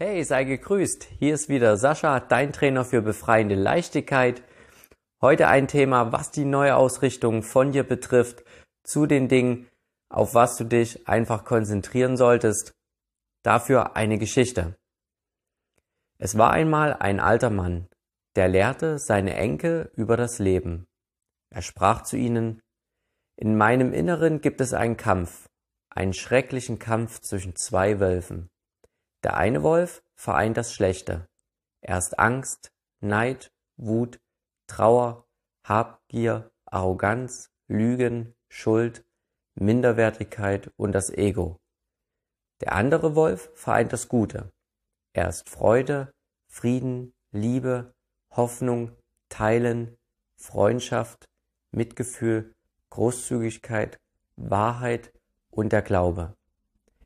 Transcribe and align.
Hey, 0.00 0.22
sei 0.22 0.44
gegrüßt. 0.44 1.08
Hier 1.18 1.34
ist 1.34 1.48
wieder 1.48 1.76
Sascha, 1.76 2.20
dein 2.20 2.52
Trainer 2.52 2.84
für 2.84 3.02
befreiende 3.02 3.56
Leichtigkeit. 3.56 4.44
Heute 5.20 5.48
ein 5.48 5.66
Thema, 5.66 6.12
was 6.12 6.30
die 6.30 6.44
neue 6.44 6.76
Ausrichtung 6.76 7.42
von 7.42 7.72
dir 7.72 7.82
betrifft, 7.82 8.44
zu 8.84 9.06
den 9.06 9.26
Dingen, 9.26 9.66
auf 10.08 10.34
was 10.34 10.56
du 10.56 10.62
dich 10.62 11.08
einfach 11.08 11.44
konzentrieren 11.44 12.16
solltest. 12.16 12.76
Dafür 13.42 13.96
eine 13.96 14.18
Geschichte. 14.18 14.76
Es 16.18 16.38
war 16.38 16.52
einmal 16.52 16.92
ein 16.94 17.18
alter 17.18 17.50
Mann, 17.50 17.88
der 18.36 18.46
lehrte 18.46 19.00
seine 19.00 19.34
Enkel 19.34 19.90
über 19.96 20.16
das 20.16 20.38
Leben. 20.38 20.86
Er 21.52 21.62
sprach 21.62 22.02
zu 22.02 22.16
ihnen, 22.16 22.60
In 23.34 23.56
meinem 23.56 23.92
Inneren 23.92 24.42
gibt 24.42 24.60
es 24.60 24.74
einen 24.74 24.96
Kampf, 24.96 25.48
einen 25.90 26.12
schrecklichen 26.14 26.78
Kampf 26.78 27.18
zwischen 27.18 27.56
zwei 27.56 27.98
Wölfen. 27.98 28.48
Der 29.28 29.36
eine 29.36 29.62
Wolf 29.62 30.02
vereint 30.14 30.56
das 30.56 30.72
Schlechte. 30.72 31.28
Er 31.82 31.98
ist 31.98 32.18
Angst, 32.18 32.72
Neid, 33.00 33.52
Wut, 33.76 34.22
Trauer, 34.66 35.28
Habgier, 35.64 36.50
Arroganz, 36.64 37.50
Lügen, 37.66 38.34
Schuld, 38.48 39.04
Minderwertigkeit 39.54 40.72
und 40.78 40.92
das 40.92 41.10
Ego. 41.10 41.60
Der 42.62 42.72
andere 42.72 43.14
Wolf 43.16 43.50
vereint 43.54 43.92
das 43.92 44.08
Gute. 44.08 44.50
Er 45.12 45.28
ist 45.28 45.50
Freude, 45.50 46.10
Frieden, 46.46 47.12
Liebe, 47.30 47.92
Hoffnung, 48.30 48.96
Teilen, 49.28 49.98
Freundschaft, 50.36 51.28
Mitgefühl, 51.70 52.54
Großzügigkeit, 52.88 53.98
Wahrheit 54.36 55.12
und 55.50 55.74
der 55.74 55.82
Glaube. 55.82 56.34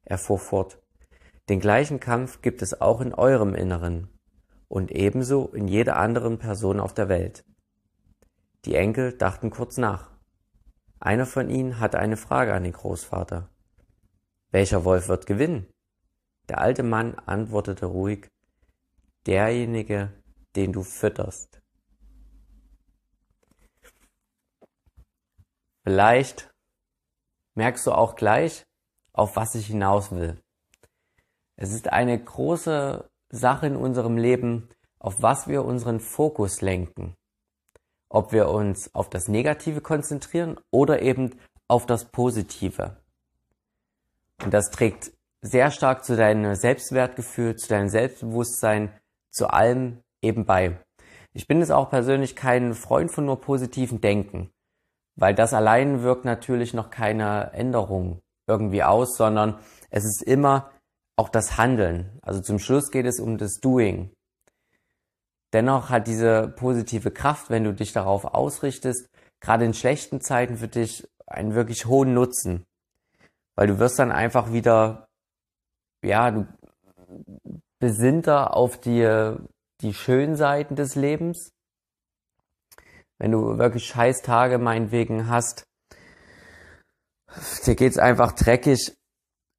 Er 0.05 0.19
fuhr 0.19 0.39
fort. 0.39 0.82
Den 1.49 1.61
gleichen 1.61 2.01
Kampf 2.01 2.41
gibt 2.41 2.63
es 2.63 2.81
auch 2.81 3.01
in 3.01 3.15
eurem 3.15 3.55
Inneren 3.55 4.09
und 4.69 4.91
ebenso 4.91 5.49
in 5.49 5.69
jeder 5.69 5.97
anderen 5.97 6.39
Person 6.39 6.81
auf 6.81 6.95
der 6.95 7.09
Welt. 7.09 7.45
Die 8.65 8.75
Enkel 8.75 9.17
dachten 9.17 9.51
kurz 9.51 9.77
nach. 9.77 10.11
Einer 11.01 11.27
von 11.27 11.51
ihnen 11.51 11.81
hatte 11.81 11.99
eine 11.99 12.17
Frage 12.17 12.55
an 12.55 12.63
den 12.63 12.73
Großvater. 12.73 13.51
Welcher 14.51 14.85
Wolf 14.85 15.09
wird 15.09 15.27
gewinnen? 15.27 15.67
Der 16.49 16.59
alte 16.61 16.83
Mann 16.83 17.15
antwortete 17.15 17.87
ruhig, 17.87 18.29
derjenige, 19.27 20.13
den 20.55 20.73
du 20.73 20.83
fütterst. 20.83 21.61
Vielleicht 25.85 26.55
merkst 27.55 27.87
du 27.87 27.93
auch 27.93 28.15
gleich, 28.15 28.65
auf 29.13 29.37
was 29.37 29.55
ich 29.55 29.67
hinaus 29.67 30.13
will. 30.13 30.42
Es 31.57 31.73
ist 31.73 31.93
eine 31.93 32.19
große 32.19 33.09
Sache 33.31 33.67
in 33.67 33.77
unserem 33.77 34.17
Leben, 34.17 34.69
auf 34.99 35.23
was 35.23 35.49
wir 35.49 35.65
unseren 35.65 36.01
Fokus 36.01 36.61
lenken. 36.61 37.15
Ob 38.09 38.33
wir 38.33 38.49
uns 38.49 38.95
auf 38.95 39.11
das 39.11 39.29
Negative 39.29 39.81
konzentrieren 39.81 40.59
oder 40.71 41.03
eben 41.03 41.39
auf 41.69 41.87
das 41.87 42.05
Positive. 42.07 42.97
Und 44.43 44.53
das 44.53 44.71
trägt 44.71 45.13
sehr 45.41 45.71
stark 45.71 46.05
zu 46.05 46.17
deinem 46.17 46.55
Selbstwertgefühl, 46.55 47.57
zu 47.57 47.69
deinem 47.69 47.89
Selbstbewusstsein, 47.89 48.93
zu 49.31 49.49
allem 49.49 50.03
eben 50.21 50.45
bei. 50.45 50.79
Ich 51.33 51.49
bin 51.49 51.61
jetzt 51.61 51.73
auch 51.73 51.91
persönlich 51.91 52.37
kein 52.37 52.75
Freund 52.75 53.11
von 53.11 53.25
nur 53.25 53.41
positiven 53.41 54.01
Denken, 54.01 54.51
weil 55.17 55.35
das 55.35 55.55
allein 55.55 56.03
wirkt 56.03 56.25
natürlich 56.25 56.75
noch 56.75 56.91
keine 56.91 57.53
Änderung 57.53 58.21
irgendwie 58.47 58.83
aus, 58.83 59.17
sondern 59.17 59.59
es 59.91 60.05
ist 60.05 60.23
immer 60.23 60.71
auch 61.17 61.29
das 61.29 61.57
Handeln. 61.59 62.19
Also 62.23 62.41
zum 62.41 62.59
Schluss 62.59 62.91
geht 62.91 63.07
es 63.07 63.21
um 63.21 63.39
das 63.39 63.61
Doing. 63.61 64.13
Dennoch 65.53 65.91
hat 65.91 66.07
diese 66.07 66.49
positive 66.49 67.11
Kraft, 67.11 67.51
wenn 67.51 67.65
du 67.65 67.75
dich 67.75 67.93
darauf 67.93 68.25
ausrichtest, 68.25 69.09
gerade 69.41 69.65
in 69.65 69.75
schlechten 69.75 70.21
Zeiten 70.21 70.57
für 70.57 70.69
dich 70.69 71.07
einen 71.27 71.55
wirklich 71.55 71.87
hohen 71.87 72.15
Nutzen. 72.15 72.65
Weil 73.55 73.67
du 73.67 73.79
wirst 73.79 73.99
dann 73.99 74.13
einfach 74.13 74.53
wieder, 74.53 75.09
ja, 76.03 76.31
du 76.31 76.47
besinnter 77.79 78.57
auf 78.57 78.79
die, 78.81 79.37
die 79.81 79.93
schönen 79.93 80.37
Seiten 80.37 80.77
des 80.77 80.95
Lebens. 80.95 81.51
Wenn 83.19 83.33
du 83.33 83.59
wirklich 83.59 83.87
scheiß 83.87 84.23
Tage 84.23 84.59
meinetwegen 84.59 85.29
hast, 85.29 85.65
dir 87.67 87.75
geht's 87.75 87.99
einfach 87.99 88.33
dreckig, 88.33 88.97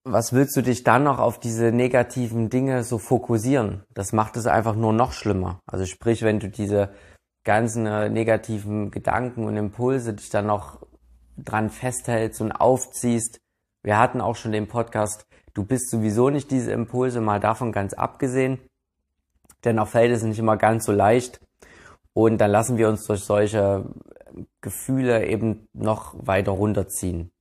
was 0.05 0.33
willst 0.33 0.55
du 0.57 0.61
dich 0.61 0.83
dann 0.83 1.03
noch 1.03 1.19
auf 1.19 1.39
diese 1.39 1.71
negativen 1.71 2.49
Dinge 2.49 2.83
so 2.83 2.97
fokussieren? 2.97 3.83
Das 3.93 4.11
macht 4.11 4.35
es 4.35 4.47
einfach 4.47 4.75
nur 4.75 4.93
noch 4.93 5.13
schlimmer. 5.13 5.61
Also 5.65 5.85
sprich, 5.85 6.23
wenn 6.23 6.39
du 6.39 6.49
diese 6.49 6.93
ganzen 7.43 7.85
äh, 7.85 8.09
negativen 8.09 8.91
Gedanken 8.91 9.45
und 9.45 9.57
Impulse 9.57 10.13
dich 10.13 10.29
dann 10.29 10.47
noch 10.47 10.85
dran 11.37 11.69
festhältst 11.69 12.41
und 12.41 12.51
aufziehst. 12.51 13.39
Wir 13.81 13.97
hatten 13.97 14.21
auch 14.21 14.35
schon 14.35 14.51
den 14.51 14.67
Podcast, 14.67 15.25
du 15.53 15.65
bist 15.65 15.89
sowieso 15.89 16.29
nicht 16.29 16.51
diese 16.51 16.71
Impulse, 16.71 17.21
mal 17.21 17.39
davon 17.39 17.71
ganz 17.71 17.93
abgesehen. 17.93 18.59
Dennoch 19.63 19.87
fällt 19.87 20.11
es 20.11 20.23
nicht 20.23 20.39
immer 20.39 20.57
ganz 20.57 20.85
so 20.85 20.91
leicht. 20.91 21.39
Und 22.13 22.39
dann 22.39 22.51
lassen 22.51 22.77
wir 22.77 22.89
uns 22.89 23.05
durch 23.05 23.23
solche 23.23 23.85
Gefühle 24.61 25.25
eben 25.25 25.67
noch 25.73 26.13
weiter 26.17 26.51
runterziehen. 26.51 27.32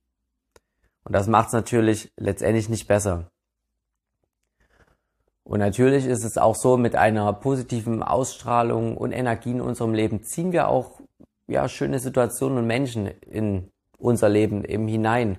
Und 1.03 1.13
das 1.13 1.27
macht 1.27 1.47
es 1.47 1.53
natürlich 1.53 2.11
letztendlich 2.17 2.69
nicht 2.69 2.87
besser. 2.87 3.29
Und 5.43 5.59
natürlich 5.59 6.05
ist 6.05 6.23
es 6.23 6.37
auch 6.37 6.55
so, 6.55 6.77
mit 6.77 6.95
einer 6.95 7.31
positiven 7.33 8.01
Ausstrahlung 8.01 8.95
und 8.95 9.11
Energie 9.11 9.51
in 9.51 9.61
unserem 9.61 9.93
Leben 9.93 10.23
ziehen 10.23 10.53
wir 10.53 10.69
auch 10.69 11.01
ja, 11.47 11.67
schöne 11.67 11.99
Situationen 11.99 12.59
und 12.59 12.67
Menschen 12.67 13.07
in 13.07 13.69
unser 13.97 14.29
Leben 14.29 14.63
eben 14.63 14.87
hinein. 14.87 15.37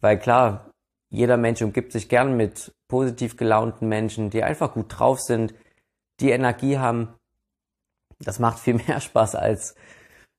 Weil 0.00 0.18
klar, 0.18 0.70
jeder 1.10 1.36
Mensch 1.36 1.60
umgibt 1.60 1.92
sich 1.92 2.08
gern 2.08 2.36
mit 2.36 2.72
positiv 2.88 3.36
gelaunten 3.36 3.88
Menschen, 3.88 4.30
die 4.30 4.42
einfach 4.42 4.72
gut 4.72 4.86
drauf 4.88 5.20
sind, 5.20 5.54
die 6.20 6.30
Energie 6.30 6.78
haben. 6.78 7.14
Das 8.20 8.38
macht 8.38 8.58
viel 8.58 8.74
mehr 8.86 9.00
Spaß 9.00 9.34
als 9.34 9.74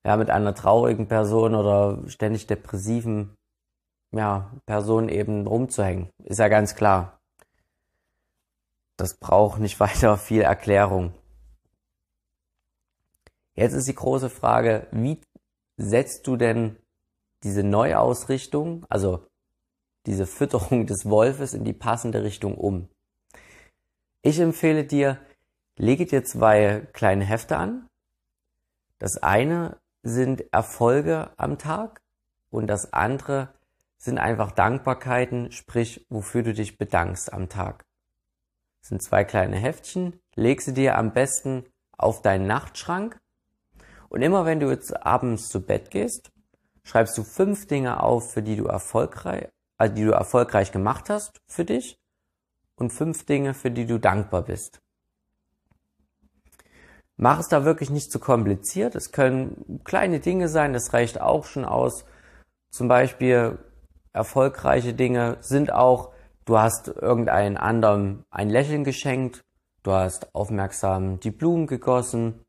ja, 0.03 0.17
mit 0.17 0.31
einer 0.31 0.55
traurigen 0.55 1.07
Person 1.07 1.53
oder 1.53 1.99
ständig 2.07 2.47
depressiven 2.47 3.35
ja, 4.11 4.51
Person 4.65 5.09
eben 5.09 5.47
rumzuhängen. 5.47 6.09
Ist 6.23 6.39
ja 6.39 6.47
ganz 6.47 6.75
klar. 6.75 7.19
Das 8.97 9.15
braucht 9.15 9.59
nicht 9.59 9.79
weiter 9.79 10.17
viel 10.17 10.41
Erklärung. 10.41 11.13
Jetzt 13.53 13.73
ist 13.73 13.87
die 13.87 13.95
große 13.95 14.29
Frage, 14.29 14.87
wie 14.91 15.19
setzt 15.77 16.27
du 16.27 16.37
denn 16.37 16.77
diese 17.43 17.63
Neuausrichtung, 17.63 18.85
also 18.89 19.25
diese 20.05 20.25
Fütterung 20.25 20.85
des 20.87 21.05
Wolfes 21.09 21.53
in 21.53 21.63
die 21.63 21.73
passende 21.73 22.23
Richtung 22.23 22.57
um? 22.57 22.87
Ich 24.21 24.39
empfehle 24.39 24.85
dir, 24.85 25.19
lege 25.77 26.05
dir 26.05 26.23
zwei 26.23 26.87
kleine 26.93 27.25
Hefte 27.25 27.57
an. 27.57 27.87
Das 28.97 29.17
eine 29.17 29.77
sind 30.03 30.53
Erfolge 30.53 31.31
am 31.37 31.57
Tag 31.57 32.01
und 32.49 32.67
das 32.67 32.91
andere 32.91 33.53
sind 33.99 34.17
einfach 34.17 34.51
Dankbarkeiten, 34.51 35.51
sprich, 35.51 36.05
wofür 36.09 36.41
du 36.41 36.53
dich 36.53 36.77
bedankst 36.77 37.31
am 37.31 37.49
Tag. 37.49 37.85
Das 38.81 38.89
sind 38.89 39.03
zwei 39.03 39.23
kleine 39.25 39.57
Heftchen, 39.57 40.19
leg 40.35 40.61
sie 40.61 40.73
dir 40.73 40.97
am 40.97 41.13
besten 41.13 41.65
auf 41.97 42.21
deinen 42.21 42.47
Nachtschrank 42.47 43.19
und 44.07 44.21
immer 44.21 44.45
wenn 44.45 44.59
du 44.59 44.69
jetzt 44.69 45.05
abends 45.05 45.49
zu 45.49 45.61
Bett 45.61 45.91
gehst, 45.91 46.31
schreibst 46.83 47.17
du 47.17 47.23
fünf 47.23 47.67
Dinge 47.67 48.01
auf, 48.01 48.33
für 48.33 48.41
die 48.41 48.55
du 48.55 48.65
erfolgreich, 48.65 49.49
also 49.77 49.93
die 49.93 50.05
du 50.05 50.11
erfolgreich 50.11 50.71
gemacht 50.71 51.09
hast 51.09 51.39
für 51.47 51.65
dich 51.65 51.99
und 52.75 52.91
fünf 52.91 53.25
Dinge, 53.25 53.53
für 53.53 53.69
die 53.69 53.85
du 53.85 53.99
dankbar 53.99 54.43
bist. 54.43 54.81
Mach 57.17 57.39
es 57.39 57.49
da 57.49 57.65
wirklich 57.65 57.89
nicht 57.89 58.13
zu 58.13 58.19
kompliziert. 58.19 58.95
Es 58.95 59.11
können 59.11 59.81
kleine 59.83 60.21
Dinge 60.21 60.47
sein, 60.47 60.71
das 60.71 60.93
reicht 60.93 61.19
auch 61.19 61.43
schon 61.43 61.65
aus. 61.65 62.05
Zum 62.69 62.87
Beispiel 62.87 63.59
erfolgreiche 64.13 64.93
Dinge 64.93 65.37
sind 65.41 65.71
auch, 65.71 66.11
du 66.45 66.57
hast 66.57 66.87
irgendeinen 66.87 67.57
anderen 67.57 68.23
ein 68.29 68.49
Lächeln 68.49 68.83
geschenkt, 68.83 69.41
du 69.83 69.91
hast 69.91 70.33
aufmerksam 70.33 71.19
die 71.19 71.31
Blumen 71.31 71.67
gegossen, 71.67 72.43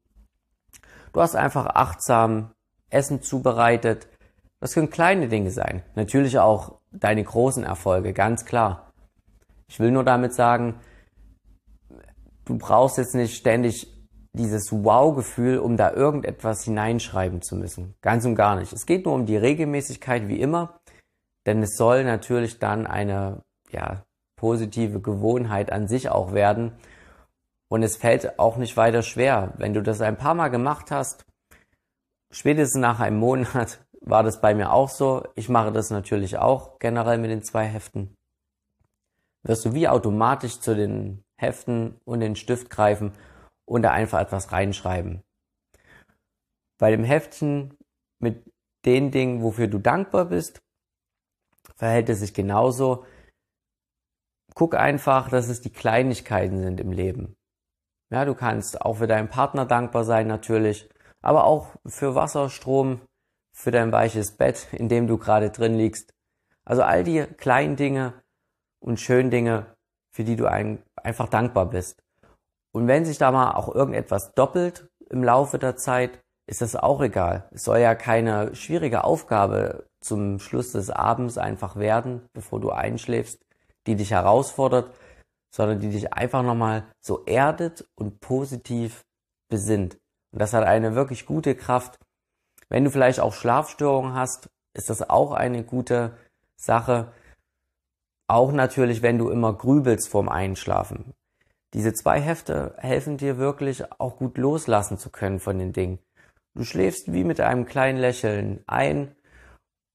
du 1.13 1.21
hast 1.21 1.37
einfach 1.37 1.67
achtsam 1.67 2.53
Essen 2.91 3.23
zubereitet. 3.23 4.09
Das 4.61 4.75
können 4.75 4.91
kleine 4.91 5.29
Dinge 5.29 5.51
sein. 5.51 5.83
Natürlich 5.95 6.39
auch 6.39 6.81
deine 6.93 7.23
großen 7.23 7.65
Erfolge, 7.65 8.13
ganz 8.13 8.45
klar. 8.45 8.93
Ich 9.69 9.79
will 9.79 9.91
nur 9.91 10.05
damit 10.05 10.35
sagen, 10.35 10.81
du 12.45 12.59
brauchst 12.59 12.99
jetzt 12.99 13.15
nicht 13.15 13.37
ständig 13.37 13.87
dieses 14.33 14.73
Wow-Gefühl, 14.73 15.59
um 15.59 15.77
da 15.77 15.93
irgendetwas 15.93 16.65
hineinschreiben 16.65 17.43
zu 17.43 17.57
müssen. 17.57 17.95
Ganz 18.01 18.25
und 18.25 18.35
gar 18.35 18.57
nicht. 18.57 18.73
Es 18.73 18.87
geht 18.87 19.05
nur 19.05 19.15
um 19.15 19.27
die 19.27 19.37
Regelmäßigkeit 19.37 20.29
wie 20.29 20.41
immer 20.41 20.80
denn 21.47 21.63
es 21.63 21.77
soll 21.77 22.05
natürlich 22.05 22.59
dann 22.59 22.87
eine 22.87 23.43
ja, 23.71 24.05
positive 24.37 25.01
Gewohnheit 25.01 25.71
an 25.73 25.89
sich 25.89 26.09
auch 26.09 26.33
werden. 26.33 26.73
Und 27.69 27.83
es 27.83 27.97
fällt 27.97 28.39
auch 28.39 28.57
nicht 28.57 28.77
weiter 28.77 29.03
schwer. 29.03 29.53
Wenn 29.57 29.75
du 29.75 29.83
das 29.83 30.01
ein 30.01 30.17
paar 30.17 30.35
Mal 30.35 30.49
gemacht 30.49 30.91
hast, 30.91 31.25
spätestens 32.33 32.81
nach 32.81 33.01
einem 33.01 33.19
Monat 33.19 33.85
war 34.01 34.23
das 34.23 34.41
bei 34.41 34.55
mir 34.55 34.73
auch 34.73 34.89
so. 34.89 35.25
Ich 35.35 35.49
mache 35.49 35.73
das 35.73 35.91
natürlich 35.91 36.39
auch 36.39 36.79
generell 36.79 37.19
mit 37.19 37.31
den 37.31 37.43
zwei 37.43 37.65
Heften. 37.65 38.15
Wirst 39.43 39.65
du 39.65 39.75
wie 39.75 39.89
automatisch 39.89 40.61
zu 40.61 40.75
den 40.75 41.23
Heften 41.39 41.99
und 42.05 42.21
den 42.21 42.37
Stift 42.37 42.71
greifen 42.71 43.13
und 43.67 43.83
da 43.83 43.93
einfach 43.93 44.21
etwas 44.21 44.53
reinschreiben. 44.53 45.23
Bei 46.79 46.91
dem 46.91 47.05
Heftchen 47.05 47.77
mit 48.19 48.43
den 48.85 49.11
Dingen, 49.11 49.43
wofür 49.43 49.69
du 49.69 49.79
dankbar 49.79 50.27
bist, 50.27 50.61
verhält 51.81 52.11
es 52.11 52.21
sich 52.21 52.35
genauso. 52.35 53.07
Guck 54.55 54.75
einfach, 54.75 55.31
dass 55.31 55.49
es 55.49 55.63
die 55.63 55.73
Kleinigkeiten 55.73 56.61
sind 56.63 56.79
im 56.79 56.93
Leben. 56.93 57.37
Ja, 58.13 58.27
du 58.27 58.35
kannst 58.35 58.83
auch 58.83 58.99
für 58.99 59.07
deinen 59.07 59.31
Partner 59.31 59.65
dankbar 59.65 60.05
sein 60.05 60.27
natürlich, 60.27 60.91
aber 61.23 61.45
auch 61.45 61.69
für 61.87 62.15
Wasser, 62.15 62.51
Strom, 62.51 63.01
für 63.57 63.71
dein 63.71 63.93
weiches 63.93 64.33
Bett, 64.33 64.69
in 64.73 64.91
dem 64.91 65.07
du 65.07 65.17
gerade 65.17 65.49
drin 65.49 65.75
liegst. 65.75 66.13
Also 66.67 66.83
all 66.83 67.03
die 67.03 67.23
kleinen 67.39 67.77
Dinge 67.77 68.13
und 68.79 69.01
schönen 69.01 69.31
Dinge, 69.31 69.75
für 70.15 70.25
die 70.25 70.37
du 70.37 70.45
ein, 70.51 70.83
einfach 70.97 71.29
dankbar 71.29 71.71
bist. 71.71 72.03
Und 72.73 72.89
wenn 72.89 73.07
sich 73.07 73.17
da 73.17 73.33
mal 73.33 73.53
auch 73.53 73.75
irgendetwas 73.75 74.35
doppelt 74.35 74.87
im 75.09 75.25
Laufe 75.25 75.59
der 75.59 75.77
Zeit, 75.77 76.21
ist 76.47 76.61
das 76.61 76.77
auch 76.77 77.01
egal. 77.01 77.49
Es 77.53 77.65
soll 77.65 77.79
ja 77.79 77.95
keine 77.95 78.55
schwierige 78.55 79.03
Aufgabe 79.05 79.89
zum 80.01 80.39
Schluss 80.39 80.73
des 80.73 80.91
Abends 80.91 81.39
einfach 81.39 81.77
werden, 81.77 82.23
bevor 82.33 82.61
du 82.61 82.71
einschläfst, 82.71 83.45
die 83.87 83.97
dich 83.97 84.13
herausfordert, 84.13 84.95
sondern 85.55 85.81
die 85.81 85.91
dich 85.91 86.13
einfach 86.13 86.43
nochmal 86.43 86.85
so 87.01 87.25
erdet 87.25 87.89
und 87.97 88.21
positiv 88.21 89.05
besinnt. 89.49 89.99
Und 90.33 90.41
das 90.41 90.53
hat 90.53 90.65
eine 90.65 90.95
wirklich 90.95 91.27
gute 91.27 91.55
Kraft. 91.55 91.99
Wenn 92.69 92.85
du 92.85 92.91
vielleicht 92.91 93.21
auch 93.21 93.35
Schlafstörungen 93.35 94.15
hast, 94.15 94.49
ist 94.75 94.91
das 94.91 95.09
auch 95.11 95.33
eine 95.33 95.65
gute 95.65 96.17
Sache. 96.57 97.13
Auch 98.29 98.53
natürlich, 98.53 99.03
wenn 99.03 99.19
du 99.19 99.29
immer 99.29 99.53
grübelst 99.53 100.09
vorm 100.09 100.29
Einschlafen. 100.29 101.15
Diese 101.75 101.93
zwei 101.93 102.21
Hefte 102.21 102.75
helfen 102.79 103.17
dir 103.17 103.39
wirklich 103.39 103.85
auch 104.01 104.17
gut 104.17 104.39
loslassen 104.39 104.99
zu 104.99 105.11
können 105.11 105.41
von 105.41 105.59
den 105.59 105.73
Dingen. 105.73 105.99
Du 106.55 106.65
schläfst 106.65 107.13
wie 107.13 107.25
mit 107.25 107.41
einem 107.41 107.65
kleinen 107.65 107.99
Lächeln 107.99 108.63
ein 108.67 109.15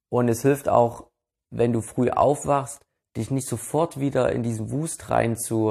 und 0.09 0.29
es 0.29 0.41
hilft 0.41 0.69
auch, 0.69 1.07
wenn 1.51 1.73
du 1.73 1.81
früh 1.81 2.09
aufwachst, 2.09 2.81
dich 3.15 3.31
nicht 3.31 3.47
sofort 3.47 3.99
wieder 3.99 4.31
in 4.31 4.43
diesen 4.43 4.71
Wust 4.71 5.09
rein 5.09 5.37
zu, 5.37 5.69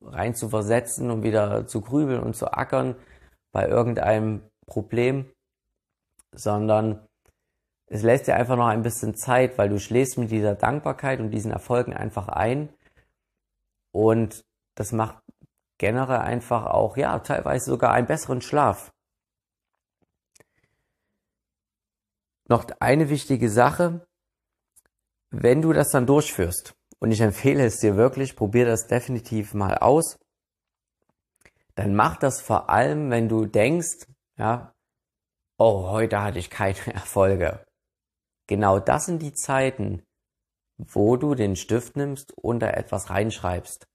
rein 0.00 0.34
zu 0.34 0.48
versetzen 0.48 1.10
und 1.10 1.22
wieder 1.22 1.66
zu 1.66 1.80
grübeln 1.80 2.20
und 2.20 2.34
zu 2.34 2.52
ackern 2.52 2.96
bei 3.52 3.68
irgendeinem 3.68 4.42
Problem, 4.66 5.30
sondern 6.32 7.06
es 7.86 8.02
lässt 8.02 8.26
dir 8.26 8.34
einfach 8.34 8.56
noch 8.56 8.66
ein 8.66 8.82
bisschen 8.82 9.14
Zeit, 9.14 9.56
weil 9.56 9.68
du 9.68 9.78
schläfst 9.78 10.18
mit 10.18 10.30
dieser 10.30 10.54
Dankbarkeit 10.54 11.20
und 11.20 11.30
diesen 11.30 11.52
Erfolgen 11.52 11.94
einfach 11.94 12.28
ein 12.28 12.68
und 13.92 14.44
das 14.74 14.92
macht 14.92 15.22
generell 15.78 16.18
einfach 16.18 16.66
auch, 16.66 16.96
ja, 16.96 17.18
teilweise 17.20 17.70
sogar 17.70 17.92
einen 17.92 18.06
besseren 18.06 18.40
Schlaf. 18.40 18.92
Noch 22.48 22.66
eine 22.80 23.10
wichtige 23.10 23.50
Sache, 23.50 24.06
wenn 25.30 25.60
du 25.60 25.74
das 25.74 25.90
dann 25.90 26.06
durchführst, 26.06 26.74
und 26.98 27.12
ich 27.12 27.20
empfehle 27.20 27.64
es 27.64 27.78
dir 27.78 27.96
wirklich, 27.96 28.34
probier 28.36 28.64
das 28.64 28.86
definitiv 28.86 29.54
mal 29.54 29.76
aus, 29.78 30.18
dann 31.74 31.94
mach 31.94 32.16
das 32.16 32.40
vor 32.40 32.70
allem, 32.70 33.10
wenn 33.10 33.28
du 33.28 33.46
denkst, 33.46 34.06
ja, 34.36 34.74
oh, 35.58 35.90
heute 35.90 36.22
hatte 36.22 36.38
ich 36.38 36.50
keine 36.50 36.78
Erfolge. 36.94 37.64
Genau 38.46 38.80
das 38.80 39.04
sind 39.04 39.20
die 39.20 39.34
Zeiten, 39.34 40.02
wo 40.78 41.16
du 41.16 41.34
den 41.34 41.54
Stift 41.54 41.96
nimmst 41.96 42.32
und 42.32 42.60
da 42.60 42.70
etwas 42.70 43.10
reinschreibst. 43.10 43.86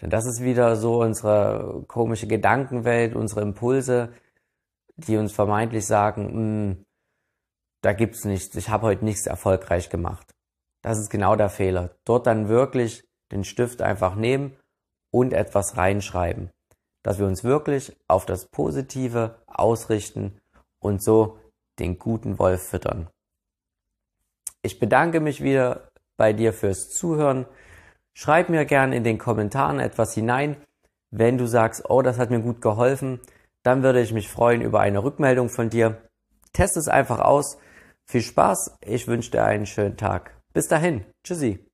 Denn 0.00 0.10
das 0.10 0.26
ist 0.26 0.42
wieder 0.42 0.76
so 0.76 1.02
unsere 1.02 1.84
komische 1.86 2.26
Gedankenwelt, 2.26 3.14
unsere 3.14 3.42
Impulse, 3.42 4.12
die 4.96 5.16
uns 5.16 5.32
vermeintlich 5.32 5.86
sagen, 5.86 6.28
hm, 6.28 6.86
da 7.82 7.92
gibt's 7.92 8.24
nichts, 8.24 8.54
ich 8.56 8.68
habe 8.68 8.86
heute 8.86 9.04
nichts 9.04 9.26
erfolgreich 9.26 9.90
gemacht. 9.90 10.34
Das 10.82 10.98
ist 10.98 11.10
genau 11.10 11.36
der 11.36 11.50
Fehler. 11.50 11.90
Dort 12.04 12.26
dann 12.26 12.48
wirklich 12.48 13.04
den 13.32 13.44
Stift 13.44 13.82
einfach 13.82 14.14
nehmen 14.14 14.56
und 15.10 15.32
etwas 15.32 15.76
reinschreiben. 15.76 16.50
Dass 17.02 17.18
wir 17.18 17.26
uns 17.26 17.44
wirklich 17.44 17.96
auf 18.08 18.26
das 18.26 18.46
Positive 18.46 19.36
ausrichten 19.46 20.38
und 20.80 21.02
so 21.02 21.38
den 21.78 21.98
guten 21.98 22.38
Wolf 22.38 22.62
füttern. 22.62 23.08
Ich 24.62 24.78
bedanke 24.78 25.20
mich 25.20 25.42
wieder 25.42 25.90
bei 26.16 26.32
dir 26.32 26.52
fürs 26.52 26.90
Zuhören. 26.90 27.46
Schreib 28.12 28.50
mir 28.50 28.66
gerne 28.66 28.96
in 28.96 29.04
den 29.04 29.16
Kommentaren 29.16 29.80
etwas 29.80 30.12
hinein. 30.12 30.56
Wenn 31.10 31.38
du 31.38 31.46
sagst, 31.46 31.88
oh, 31.88 32.02
das 32.02 32.18
hat 32.18 32.30
mir 32.30 32.40
gut 32.40 32.60
geholfen, 32.60 33.20
dann 33.62 33.82
würde 33.82 34.00
ich 34.00 34.12
mich 34.12 34.28
freuen 34.28 34.60
über 34.60 34.80
eine 34.80 35.02
Rückmeldung 35.02 35.48
von 35.48 35.70
dir. 35.70 35.96
Test 36.52 36.76
es 36.76 36.88
einfach 36.88 37.20
aus. 37.20 37.56
Viel 38.10 38.22
Spaß, 38.22 38.78
ich 38.80 39.06
wünsche 39.06 39.30
dir 39.30 39.44
einen 39.44 39.66
schönen 39.66 39.96
Tag. 39.96 40.36
Bis 40.52 40.66
dahin, 40.66 41.04
tschüssi. 41.22 41.69